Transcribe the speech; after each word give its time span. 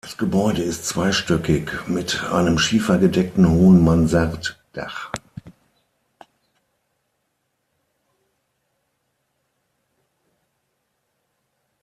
Das 0.03 0.17
Gebäude 0.17 0.63
ist 0.63 0.87
zweistöckig 0.87 1.87
mit 1.87 2.23
einem 2.23 2.57
schiefergedeckten 2.57 3.47
hohen 3.47 3.83
Mansarddach. 3.83 5.11